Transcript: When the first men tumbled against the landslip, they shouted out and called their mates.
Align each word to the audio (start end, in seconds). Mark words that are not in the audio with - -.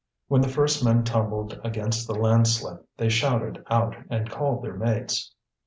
When 0.29 0.41
the 0.41 0.49
first 0.49 0.83
men 0.83 1.03
tumbled 1.03 1.61
against 1.63 2.07
the 2.07 2.15
landslip, 2.15 2.83
they 2.97 3.07
shouted 3.09 3.63
out 3.69 3.95
and 4.09 4.27
called 4.31 4.63
their 4.63 4.73
mates. 4.75 5.35